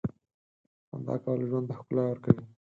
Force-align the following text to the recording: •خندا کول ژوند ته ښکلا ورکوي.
•خندا 0.89 1.15
کول 1.23 1.39
ژوند 1.49 1.65
ته 1.69 1.73
ښکلا 1.79 2.03
ورکوي. 2.07 2.43